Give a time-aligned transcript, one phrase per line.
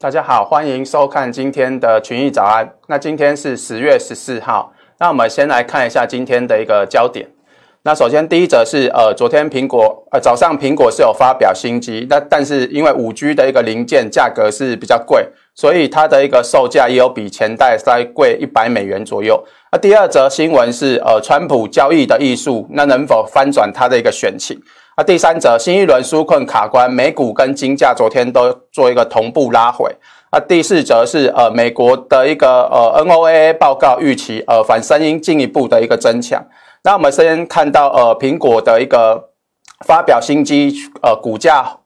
[0.00, 2.72] 大家好，欢迎收看今天的群益早安。
[2.86, 7.28] 那今天是十月十四号，那我们先来看一下今天的一个焦点。
[7.84, 19.42] 那首先第一则是呃，昨天苹果呃早上苹果是有发表新机，那但是因为五 G 的一个零件价格是比较贵，所以它的一个售价也有比前代再贵一百美元左右。
[19.72, 24.60] 那第二则新闻是呃，川普交易的艺术，那能否翻转他的一个选情？
[24.96, 29.94] 那第三则，新一轮纾困卡关，美股跟金价昨天都做一个同步拉回。
[30.32, 36.44] 那第四则是呃，美国的一个呃 NOAA 报告预期呃反声音进一步的一个增强。
[36.84, 39.30] 那我们先看到呃苹果的一个
[39.86, 41.78] 发表新机呃股价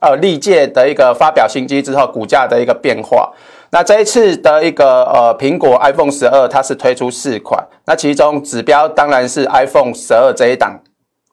[0.00, 3.32] 呃历届的一个发表新机之后股价的一个变化。
[3.70, 10.80] 那这一次的一个呃苹果 iPhone 十二它是推出四款，那其中指标当然是 iPhone 十二这一档。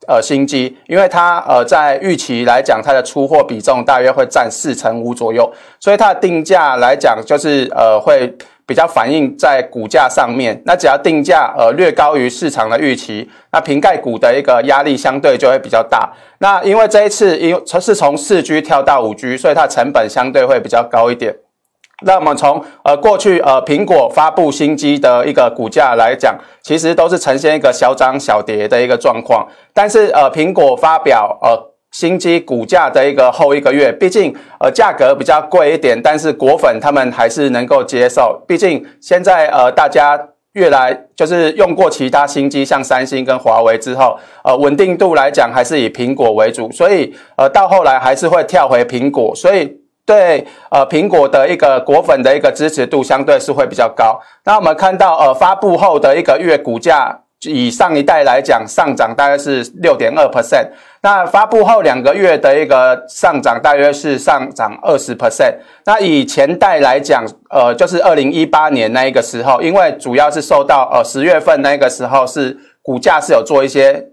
[0.08, 8.36] 呃，新机，因为它呃在预期来讲，它的出货比重大约会占四成五左右，所以它的定价来讲，就是呃会
[8.70, 10.62] 比较反映在股价上面。
[10.64, 16.14] 那只要定价呃略高于市场的预期，那瓶盖股的一个压力相对就会比较大。
[16.38, 21.36] 那因为这一次因为是从四 G 跳到五 G，所以它成本相对会比较高一点。
[22.06, 29.48] 那我们从呃过去呃苹果发布新机的一个股价来讲，其实都是呈现一个小涨小跌的一个状况。
[29.74, 38.42] 但是呃苹果发表呃新机股价的一个后一个月，毕竟呃价格比较贵一点，但是果粉他们还是能够接受。
[38.48, 40.20] 毕竟现在呃大家
[40.54, 49.78] 越来就是用过其他新机，像三星跟华为之后，呃稳定度来讲还是以苹果为主，所以呃到后来还是会跳回苹果，所以。
[50.06, 54.20] 对，呃，苹果的一个果粉的一个支持度相对是会比较高。
[54.44, 60.70] 那我们看到，呃，发布后的一个月股价，以上一代来讲，上涨大概是六点二 percent。
[61.02, 65.56] 那发布后两个月的一个上涨大约是上涨二十 percent。
[65.86, 74.10] 那以前代来讲，呃，就是二零一八年那一个时候，因为主要是受到呃十月份那个时候是股价是有做一些。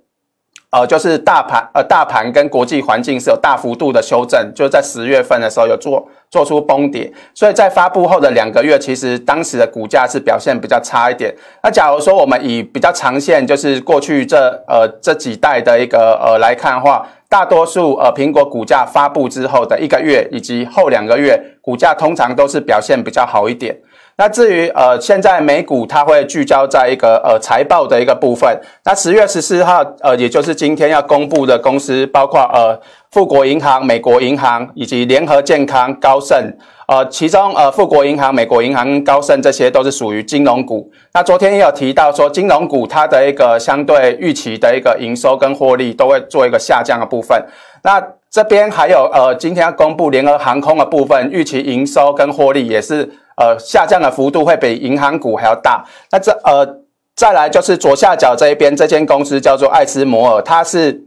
[0.70, 11.34] 呃，就是大盘呃，大盘跟国际环境是有大幅度的修正，就在十月份的时候有做做出崩跌，所以在发布后的两个月，其实当时的股价是表现比较差一点。
[11.62, 23.74] 那假如说我们以比较长线，就是过去这呃这几代的一个呃来看的话，大多数呃苹果股价发布之后的一个月以及后两个月，股价通常都是表现比较好一点。
[24.18, 28.58] 那至于呃，现在美股它会聚焦在一个呃财报的一个部分。
[28.84, 36.56] 那十月十四号呃，也就是今天要公布的公司，包括呃富国银行、美国银行以及联合健康、高盛。
[36.88, 40.90] 呃，其中呃富国银行、美国银行、高盛这些都是属于金融股。
[41.12, 47.44] 那昨天也有提到说，金融股它的一个相对预期的一个营收跟获利都会做一个下降的部分。
[47.86, 53.08] 那这边还有呃，今天要公布联合航空的部分，预期营收跟获利也是。
[53.38, 55.84] 呃，下降的幅度会比银行股还要大。
[56.10, 56.66] 那这呃，
[57.14, 61.02] 再来就是左下角这一边，这间公司叫做艾斯摩尔，它是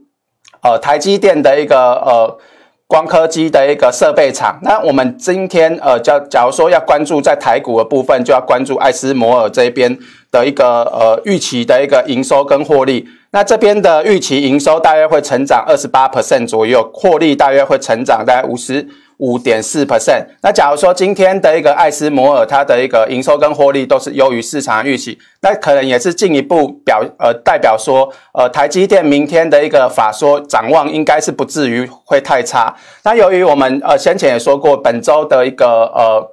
[0.61, 2.37] 呃台积电的一个呃
[2.85, 4.59] 光刻机的一个设备厂。
[4.61, 9.97] 那我们今天呃，假假如说要关注在台股的部分，就要关注艾斯摩尔这边
[10.29, 13.07] 的一个呃预期的一个营收跟获利。
[13.31, 18.87] 那这边的预期营收大约会成长二十八 percent 左右，获利大约会成长大概五十。
[19.19, 20.25] 五点四 percent。
[20.41, 32.73] 那假如说今天的一个艾斯摩尔，它的一个营收跟获利都是优于市场预期，那可能也是进一步表呃代表说，呃台积电明天的一个法说展望应该是不至于会太差。
[33.03, 36.25] 那由于我们呃先前也说过，本周的一个呃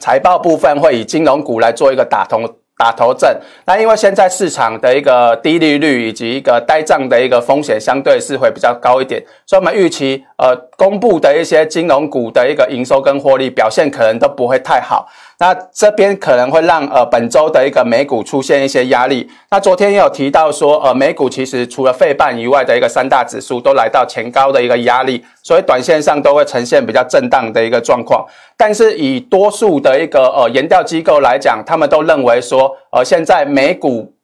[0.00, 2.42] 财报部分会以金融股来做一个打通。
[2.78, 15.08] 打头阵，那因为现在市场的一个低利率以及一个呆账的一个风险相对是会比较高一点，所以我们预期呃公布的一些金融股的一个营收跟获利表现可能都不会太好。
[15.38, 19.28] 那这边可能会让呃本周的一个美股出现一些压力。
[19.50, 28.24] 那昨天也有提到说，呃美股其实除了费半以外的一个三大指数都来到前高的一个压力，所以短线上都会呈现比较震荡的一个状况。
[28.56, 34.14] 但是以多数的一个呃研调机构来讲，他们都认为说，呃现在美股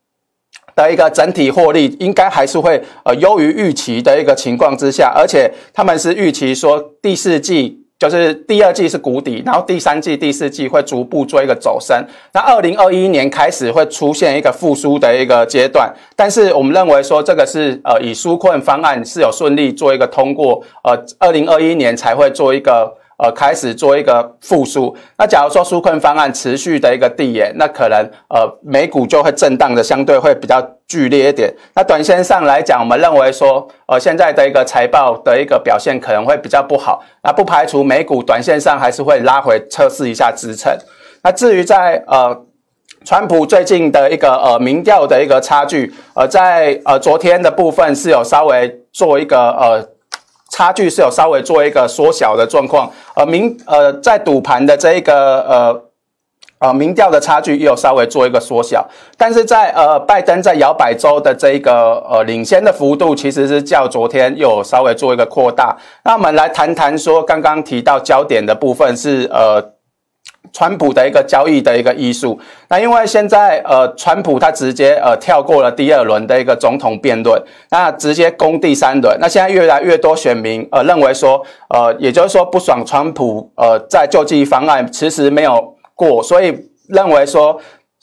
[0.74, 7.81] 的一个整体获利应该还是会呃优于预期的一个情况之下，而且他们是预期说第四季。
[8.08, 12.04] 就是第二季是谷底，然后第三季、第四季会逐步做一个走升。
[12.32, 24.94] 那二零二一年开始会出现一个复苏的一个阶段，但是我们认为说这个是呃以纾困方案是有顺利做一个通过，呃二零二一年才会做一个呃开始做一个复苏。
[25.16, 31.54] 那假如说纾困方案持续的一个递延，那可能呃美股就会震荡的相对会比较剧烈一点。
[31.76, 40.76] 那短线上来讲，我们认为说呃现在的一个财报的一个表现可能会比较不好，那不排除美股短线上还是会拉回测试一下支撑。
[41.22, 42.44] 那至于在呃。
[43.04, 49.84] 川普最近的一个呃民调的一个差距，呃，在呃昨天的部分是有稍微做一个呃
[50.52, 55.82] 差距是有稍微做一个缩小的状况，呃民呃在赌盘的这一个呃
[56.58, 65.74] 呃民调的差距也有稍微做一个缩小，但是在呃拜登在摇摆州的这一个呃领先的幅度其实是较昨天有稍微做一个扩大。
[66.04, 69.72] 那我们来谈谈说刚刚提到焦点的部分是呃。
[70.52, 87.60] 川普的一个交易的一个艺术，那因为现在呃，川普他直接呃跳过了第二轮的一个总统辩论，那直接攻第三轮，那现在越来越多选民呃认为说呃，也就是说不爽川普呃在救济方案迟迟没有过，所以认为说。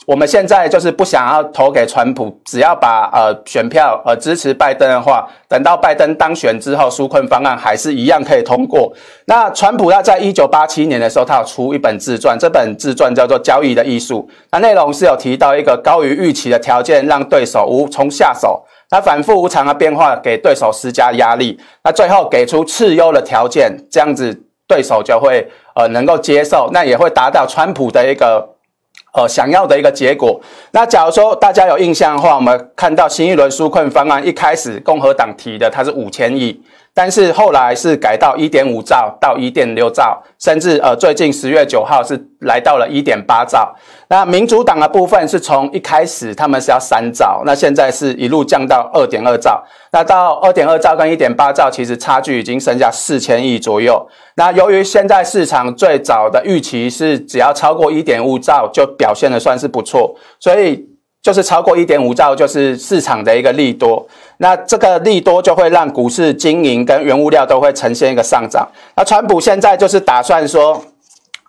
[0.09, 8.91] 我们现在就是不想要投给川普，只要把呃选票呃支持拜登的话，等到拜登当选之后，纾困方案还是一样可以通过。
[9.25, 24.35] 那川普他在一九八七年的时候，他有出一本自传，这本自传叫做《交易的艺术》，那内容是有提到一个高于预期的条件，让对手无从下手，那反复无常的变化给对手施加压力，那最后给出次优的条件，这样子
[24.67, 28.55] 对手就会呃能够接受，那也会达到川普的一个。
[29.13, 30.39] 呃，想要的一个结果。
[30.71, 36.61] 那假如说大家有印象的话，我们看到新一轮纾困方案一开始共和党提的，它是五千亿。
[36.99, 43.73] 但是后来是改到一点五兆到一点六兆，甚至呃最近十月九号是来到了一点八兆。
[44.09, 49.63] 那民主党的部分是从一开始他们是要三兆，那现在是一路降到二点二兆。
[49.93, 54.05] 那到二点二兆跟一点八兆，其实差距已经剩下四千亿左右。
[54.35, 60.85] 那由于现在市场最早的预期是只要超过一点五兆就表现得算是不错，所以。
[61.21, 64.07] 就是超过一点五兆，就是市场的一个利多。
[64.37, 68.67] 那这个利多就会让股市、金银跟原物料都会呈现一个上涨。
[68.95, 70.81] 那川普现在就是打算说，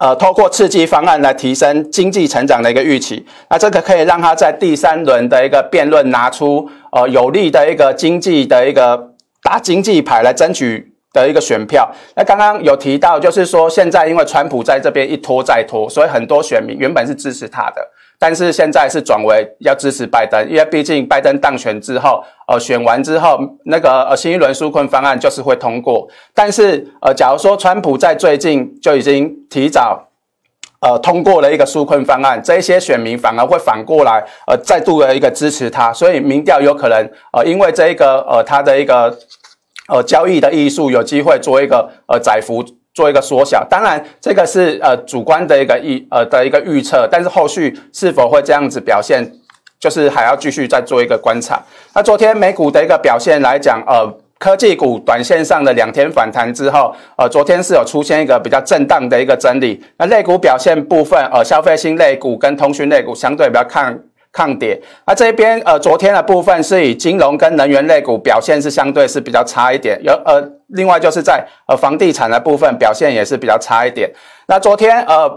[0.00, 3.24] 呃，透过刺激方案来提升经济成长的一个预期。
[3.48, 9.12] 那这个可以让他在第三轮的一个辩论拿出呃有利的一个经济的一个
[9.42, 11.88] 打经济牌来争取的一个选票。
[12.16, 17.88] 那刚刚有提到，就是说现在因为川普在这边一拖再拖，所以很多选民原本是支持他的。
[18.22, 26.06] 但是现在是转为要支持拜登，因为毕竟拜登当选之后，呃，选完之后，那个呃新一轮纾困方案就是会通过。
[26.34, 30.06] 但是呃，假如说川普在最近就已经提早
[30.82, 39.18] 呃通过了一个纾困方案，这一些选民反而会反过来呃再度的一个支持他，所以民调有可能呃因为这一个呃他的一个
[39.88, 42.62] 呃交易的艺术有机会做一个呃载幅。
[42.92, 49.24] 做一个缩小，当然这个是呃主观的一个预呃的一个预测，但是后续是否会这样子表现，
[49.78, 51.62] 就是还要继续再做一个观察。
[51.94, 59.80] 那昨天美股的一个表现来讲，呃科技股短线上的两天反弹之后，呃昨天是有出现一个比较震荡的一个整理。
[59.98, 63.96] 那类股表现部分，呃消费性类股跟通讯类股相对比较抗
[64.32, 64.80] 抗跌。
[65.06, 70.42] 那这边呃昨天的部分是以金融跟能源类股表现是相对是比较差一点，有呃。
[70.72, 74.08] 另外就是在呃房地产的部分表现也是比较差一点。
[74.46, 75.28] 那昨天呃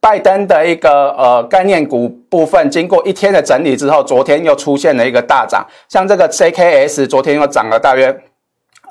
[0.00, 8.12] 拜登的一个呃概念股部分经过一天的整理之后，昨天又出现了一个大涨，像这个 CKS 昨天又涨了大约。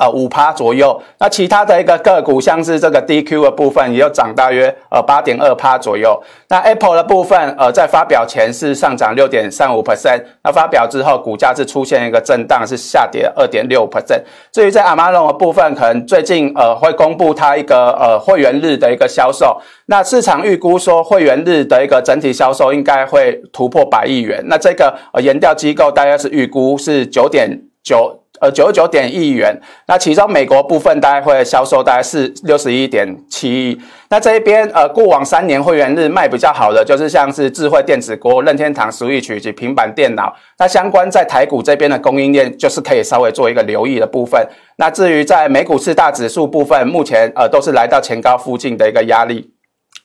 [0.02, 1.00] 呃，五趴左右。
[1.20, 6.20] 那其他的一个个股，像是这个 DQ 的部分，也有涨大约呃八点二趴左右。
[6.50, 14.24] 那 Apple 的部分，呃，在发表前是上涨六点三五 percent，那发表之后股价是出现一个震荡，是下跌二点六 percent。
[14.52, 24.44] 至于在 Amazon 的部分，可能最近呃会公布它一个呃会员日的一个销售，那市场预估说会员日的一个整体销售应该会突破百亿元。
[24.48, 28.21] 那这个呃研调机构大概是预估是九点九。
[28.42, 29.56] 呃，九十九点亿元，
[29.86, 33.80] 那其中美国部分大概会销售大概是六十一点七亿。
[34.10, 40.36] 那这一边呃，过往三年会员日卖比较好的，就是像是智慧电子锅、任天堂 Switch 以及平板电脑。
[40.58, 44.44] 那相关在台股这边的供应链，就是可以稍微做一个留意的部分。
[44.78, 49.52] 那至于在美股四大指数部分，目前呃都是来到前高附近的一个压力。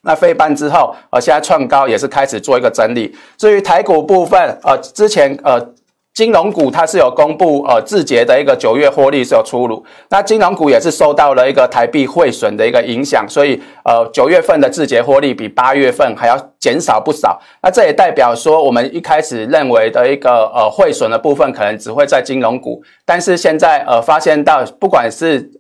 [0.03, 3.17] 那费半之后，呃，现在创高也是开始做一个整理。
[3.39, 5.73] 至于台股部分，呃，之前呃。
[6.17, 17.39] 金融股它是有公布呃字节的一个九月获利是有出炉，那金融股也是受到了一个台币汇损的一个影响，所以呃九月份的字节获利比八月份还要减少不少。
[17.63, 25.51] 那这也代表说我们一开始认为的一个呃汇损的部分可能只会在金融股，但是现在呃发现到不管是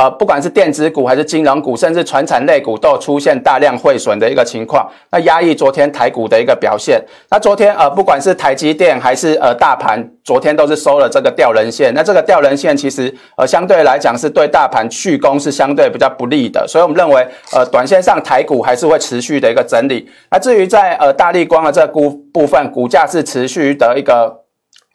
[0.00, 7.04] 呃，不管是电子股还是金融股，甚至传产类股，都出现大量汇损的一个情况，那压抑昨天台股的一个表现。
[7.30, 11.92] 那昨天呃，不管是台积电还是呃大盘，昨天都是收了这个吊人线。
[11.92, 17.20] 那这个吊人线其实呃相对来讲是对大盘去攻是相对比较不利的，所以我们认为
[17.52, 20.08] 呃短线上台股还是会持续的一个整理。
[20.30, 24.40] 那至于在呃大立光的这股部分，股价是持续的一个。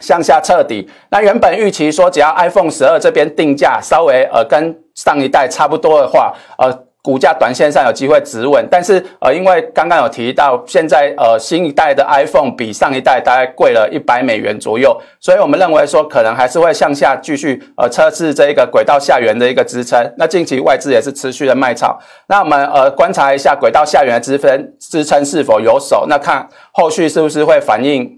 [0.01, 0.89] 向下彻底。
[1.09, 6.73] 那原本预期说，只要 iPhone 十二这边定价稍微呃跟上一代差不多的话，呃
[7.03, 8.67] 股价短线上有机会止稳。
[8.71, 20.11] 但是呃因为刚刚有提到，现在呃新一代的 iPhone 比上一代大概贵了一百美元左右，所以我们认为说可能还是会向下继续呃测试这一个轨道下缘的一个支撑。
[20.17, 21.95] 那近期外资也是持续的卖超。
[22.27, 28.17] 那我们呃观察一下轨道下缘的支撑支撑是否有手，那看后续是不是会反映。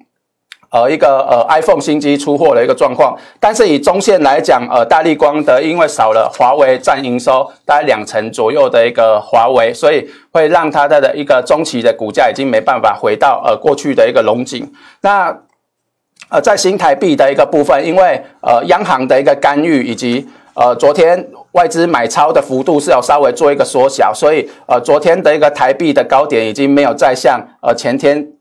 [0.69, 14.69] 呃，一个呃，iPhone 新机出货的一个状况，但是以中线来讲，呃，大力光的因为少了华为占营收大概两成左右的一个华为，所以会让它的的一个中期的股价已经没办法回到呃过去的一个龙景。
[15.01, 15.33] 那
[16.29, 28.33] 呃，在新台币的一个部分，因为呃央行的一个干预以及呃昨天外资买超的幅度是有稍微做一个缩小，所以呃昨天的一个台币的高点已经没有再像呃前天。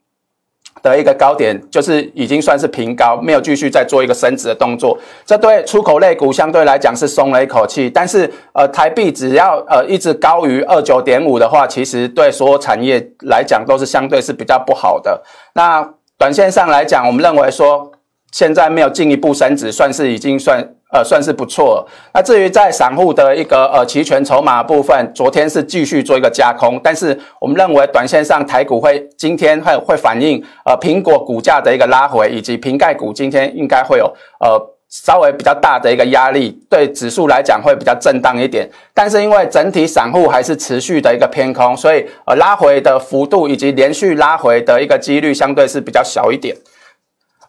[0.91, 4.97] 的一个高点就是已经算是平高，没有继续再做一个升值的动作。
[5.25, 7.91] 这对出口类股相对来讲是松了一口气。
[7.91, 15.23] 但是呃，台币只要呃一直高于二九点五的话，其实对所有产业来讲都是相对是比较不好的。
[15.55, 17.91] 那短线上来讲，我们认为说
[18.31, 20.76] 现在没有进一步升值，算是已经算。
[20.93, 21.87] 呃，算是不错。
[22.15, 34.07] 那至于在散户的一个呃期权筹码部分，昨天是继续做一个加空，但是我们认为短线上台股会今天会会反映呃苹果股价的一个拉回，以及瓶盖股今天应该会有
[34.41, 34.57] 呃
[34.89, 38.71] 稍微比较大的一个压力，对指数来讲会比较震荡一点。
[38.95, 46.57] 但是因为整体散户还是持续的一个偏空，所以呃拉回的幅度以及连续拉回的一个几率相对是比较小一点。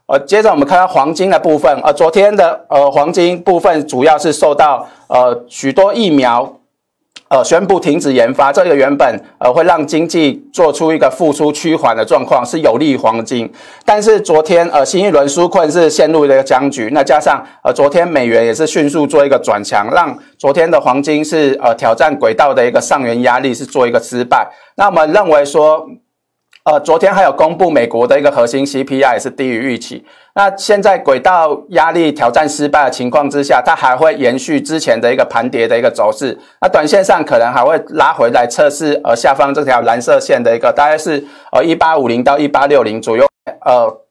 [0.08, 6.60] 呃，接着我们看到黄金的部分，呃，昨天的呃黄金部分主要是受到呃许多疫苗
[7.28, 13.52] 呃宣布停止研发，这个原本呃会让经济做出一个复苏趋缓的状况，是有利于黄金。
[13.84, 24.48] 但是昨天呃新一轮纾困是陷入了一个僵局，那加上呃昨天美元也是迅速做一个转强，让昨天的黄金是呃挑战轨道的一个上缘压力是做一个失败。
[24.78, 25.86] 那我们认为说。
[26.70, 30.06] 呃，昨天还有公布美国的一个核心 CPI 也是低于预期。
[30.36, 36.38] 那现在轨道压力挑战失败的情况之下，它还会延续之前的一个盘跌的一个走势。
[36.60, 43.26] 那短线上可能还会拉回来测试呃下方这条蓝色线的一个大概是呃一八五零到一八六零左右。
[43.66, 44.02] 呃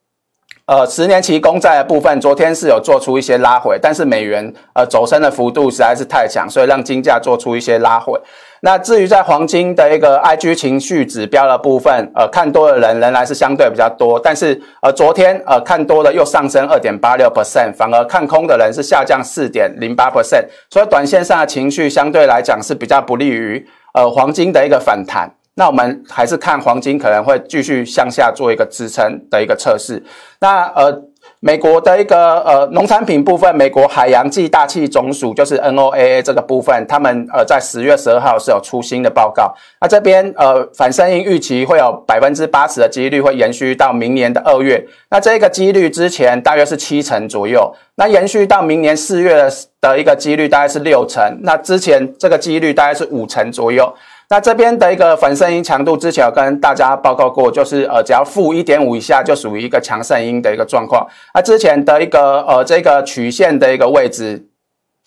[0.65, 8.19] 呃，十年期公债的部分，昨天是有做出一些拉回，但是美元呃走升的幅度实在是太强，所以让金价做出一些拉回。
[8.61, 25.31] 那至于在黄金的一个 IG 情绪指标的部分，呃，看多的人仍然是相对比较多，但是呃，昨天呃看多的又上升二点八六 percent，反而看空的人是下降四点零八 percent，所以短线上的情绪相对来讲是比较不利于呃黄金的一个反弹。
[25.55, 30.03] 那我们还是看黄金可能会继续向下做一个支撑的一个测试。
[30.39, 31.06] 那呃。
[31.39, 39.53] 美国的一个呃农产品部分，美国海洋暨大气总署就是 NOAA 这个部分，他们呃在十月十二号是有出新的报告。
[39.79, 44.83] 那这边呃反声音预期会有百分之八十的几率会延续到明年的二月。
[45.09, 49.47] 那这个几率之前大约是七成左右，那延续到明年四月
[49.79, 51.39] 的一个几率大概是六成。
[51.43, 53.93] 那之前这个几率大概是五成左右。
[54.29, 61.07] 那这边的一个反圣婴强度，之前有跟大家报告过，就是呃，只要负一点五以下就属于一个强圣婴的一个状况。
[61.33, 64.45] 那之前的一个呃这个曲线的一个位置，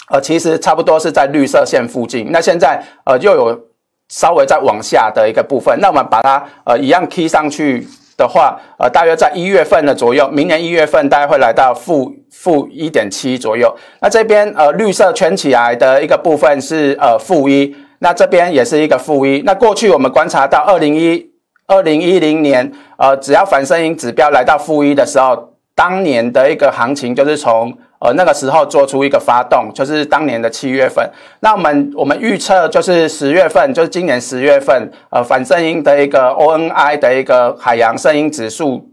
[0.08, 2.32] 呃，其实差不多是在绿色线附近。
[2.32, 3.60] 那现在呃又有
[4.08, 5.78] 稍微再往下的一个部分。
[5.82, 7.86] 那我们把它呃一样 key 上去
[8.16, 13.76] 的话，呃，大约在一月份的左右，明年一月份大概会来到负负一点七左右。
[14.00, 17.76] 那这边呃绿色圈起来的一个部分是呃负一。
[18.02, 19.42] 那这边也是一个负一。
[19.44, 21.30] 那过去我们观察到，二零一
[21.66, 31.08] 二零一零年，呃，只要反声音指标来到负一的时候，当年的一个行情就是从呃那个时候做出一个发动，就是当年的七月份。
[31.40, 38.88] 那我们我们预测就是十月份，就是今年十月份，呃，反声音的一个 ONI 的一个海洋声音指数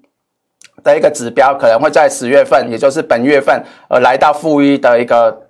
[0.84, 5.47] 的一个指标，可能会在十月份，也就是本月份，呃，来到负一的一个。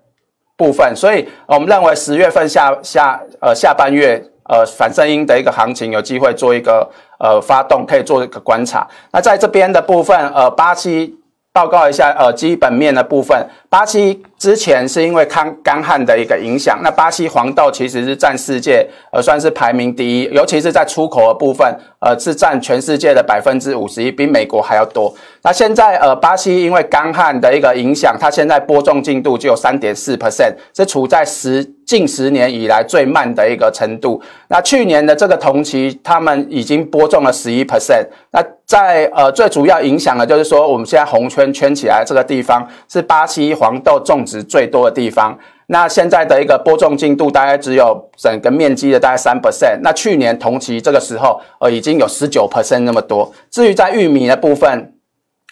[0.57, 8.85] 部分，所以我们认为十月份下下呃下半月呃反声音的一个行情有机会做一个呃发动，可以做一个观察。
[9.11, 11.15] 那在这边的部分，呃八七
[11.53, 13.47] 报告一下呃基本面的部分。
[13.69, 21.67] 巴西之前是因为抗干旱的一个影响，那巴西黄豆其实是占世界呃算是排名第一，尤其是在出口的部分，
[21.99, 25.13] 呃是占全世界的百分之五十一，比美国还要多。
[25.43, 34.21] 那现在呃巴西因为干旱的一个影响，它现在播种进度只有三点四 percent，是处在十近十年以来最慢的一个程度。
[34.47, 38.05] 那去年的这个同期，他们已经播种了十一 percent。
[38.31, 45.37] 那在呃最主要影响的就是说，我们现在红圈圈起来这个地方是巴西黄豆种植最多的地方。
[45.67, 49.79] 那现在的一个播种进度大概只有整个面积的大概三 percent。
[49.81, 53.33] 那去年同期这个时候，呃已经有十九 percent 那么多。
[53.49, 54.93] 至于在玉米的部分，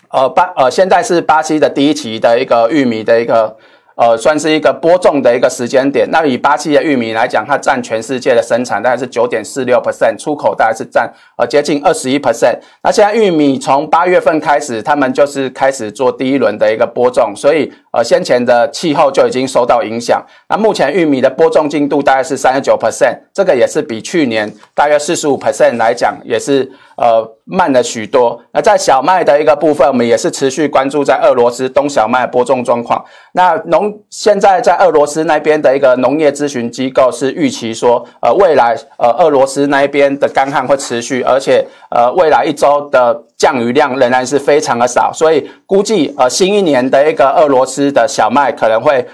[0.10, 3.58] 呃巴呃现在是巴西的第一期的一个玉米的一个。
[3.96, 6.06] 呃，算是一个播种的一个时间点。
[6.12, 12.58] 那以巴西的玉米来讲，它占全世界的生产大概是九点四六 percent，出口大概是占呃接近二十一 percent。
[12.84, 20.22] 那现在玉米从八月份开始，他们就是开始做第一轮的一个播种，所以呃先前的气候就已经受到影响。
[20.50, 28.42] 那目前玉米的播种进度大概是三十九 percent，这个也是比去年大约四十五 percent 来讲，也是呃慢了许多。
[28.52, 33.04] 那在小麦的一个部分，我们也是持续关注在俄罗斯冬小麦播种状况。
[33.34, 49.06] 那农现在在俄罗斯那边的一个农业咨询机构是预期说，呃，未来呃俄罗斯那边的干旱会持续，而且呃未来一周的降雨量仍然是非常的少，所以估计呃新一年的一个俄罗斯的小麦可能会，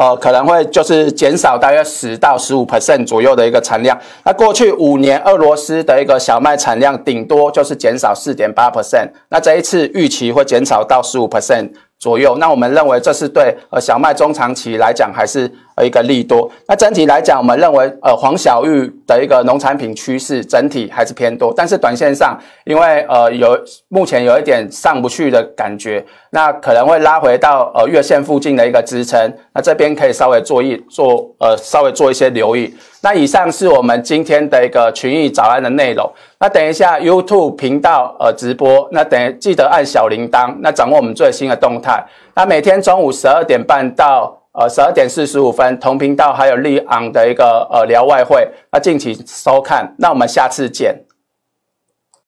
[0.00, 3.98] 呃可能会就是减少大约十到十五 percent 左右的一个产量。
[4.24, 11.70] 那过去五年俄罗斯的一个小麦产量顶多就是减少四点八 percent，那这一次预期会减少到十五 percent。
[11.98, 15.46] 左右，那我们认为这是对呃小麦中长期来讲还是
[15.84, 16.50] 一个利多。
[16.66, 23.58] 那整体来讲，我们认为呃黄小玉的一个农产品趋势整体还是偏多，但是短线上因为呃有
[23.88, 32.74] 目前有一点上不去的感觉，那可能会拉回到呃月线附近的一个支撑，那这边可以稍微做一做呃稍微做一些留意。
[33.02, 36.10] 那以上是我们今天的一个群益早安的内容。
[36.38, 42.04] 那等一下 YouTube 频道呃直播，那等记得按小铃铛，那掌握我们最新的动态。
[42.34, 49.94] 那每天中午十二点半到呃十二点四十五分，同频道还有立昂的一个呃聊外汇，那敬请收看。
[49.98, 51.04] 那我们下次见。